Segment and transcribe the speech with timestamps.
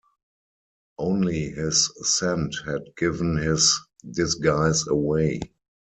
[0.97, 5.41] Only his scent had given his disguise away.